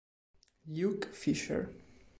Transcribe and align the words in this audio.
Luke 0.67 1.13
Fischer 1.13 1.69